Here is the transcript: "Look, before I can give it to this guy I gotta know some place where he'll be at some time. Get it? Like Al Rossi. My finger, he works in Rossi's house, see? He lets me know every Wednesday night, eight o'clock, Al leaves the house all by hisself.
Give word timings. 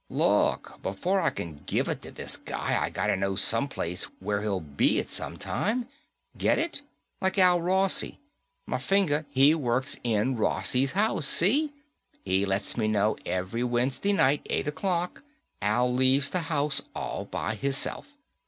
"Look, 0.09 0.81
before 0.81 1.19
I 1.19 1.29
can 1.29 1.61
give 1.67 1.87
it 1.87 2.01
to 2.01 2.09
this 2.11 2.35
guy 2.35 2.81
I 2.83 2.89
gotta 2.89 3.15
know 3.15 3.35
some 3.35 3.67
place 3.67 4.05
where 4.19 4.41
he'll 4.41 4.59
be 4.59 4.99
at 4.99 5.09
some 5.09 5.37
time. 5.37 5.87
Get 6.35 6.57
it? 6.57 6.81
Like 7.21 7.37
Al 7.37 7.61
Rossi. 7.61 8.19
My 8.65 8.79
finger, 8.79 9.27
he 9.29 9.53
works 9.53 9.99
in 10.03 10.37
Rossi's 10.37 10.93
house, 10.93 11.27
see? 11.27 11.71
He 12.25 12.47
lets 12.47 12.75
me 12.75 12.87
know 12.87 13.15
every 13.27 13.63
Wednesday 13.63 14.11
night, 14.11 14.41
eight 14.49 14.67
o'clock, 14.67 15.21
Al 15.61 15.93
leaves 15.93 16.31
the 16.31 16.39
house 16.49 16.81
all 16.95 17.25
by 17.25 17.53
hisself. 17.53 18.07